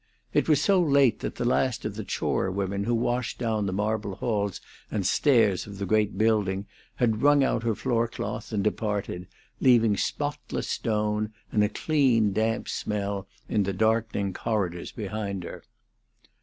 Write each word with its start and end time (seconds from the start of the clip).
It 0.33 0.49
was 0.49 0.59
so 0.59 0.81
late 0.81 1.19
that 1.19 1.35
the 1.35 1.45
last 1.45 1.85
of 1.85 1.93
the 1.95 2.03
chore 2.03 2.49
women 2.49 2.85
who 2.85 2.95
washed 2.95 3.37
down 3.37 3.67
the 3.67 3.71
marble 3.71 4.15
halls 4.15 4.59
and 4.89 5.05
stairs 5.05 5.67
of 5.67 5.77
the 5.77 5.85
great 5.85 6.17
building 6.17 6.65
had 6.95 7.21
wrung 7.21 7.43
out 7.43 7.61
her 7.61 7.75
floor 7.75 8.07
cloth 8.07 8.51
and 8.51 8.63
departed, 8.63 9.27
leaving 9.59 9.95
spotless 9.95 10.67
stone 10.69 11.33
and 11.51 11.63
a 11.63 11.69
clean, 11.69 12.33
damp 12.33 12.67
smell 12.67 13.27
in 13.47 13.61
the 13.61 13.73
darkening 13.73 14.33
corridors 14.33 14.91
behind 14.91 15.43
her. 15.43 15.61